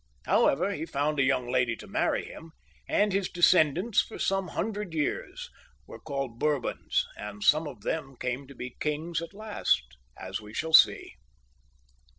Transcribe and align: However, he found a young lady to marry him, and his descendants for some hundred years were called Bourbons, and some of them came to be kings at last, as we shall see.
However, 0.25 0.71
he 0.71 0.87
found 0.87 1.19
a 1.19 1.21
young 1.21 1.47
lady 1.47 1.75
to 1.75 1.85
marry 1.85 2.25
him, 2.25 2.53
and 2.89 3.13
his 3.13 3.29
descendants 3.29 4.01
for 4.01 4.17
some 4.17 4.47
hundred 4.47 4.95
years 4.95 5.51
were 5.85 5.99
called 5.99 6.39
Bourbons, 6.39 7.05
and 7.17 7.43
some 7.43 7.67
of 7.67 7.81
them 7.81 8.15
came 8.15 8.47
to 8.47 8.55
be 8.55 8.75
kings 8.79 9.21
at 9.21 9.31
last, 9.35 9.83
as 10.17 10.41
we 10.41 10.55
shall 10.55 10.73
see. 10.73 11.13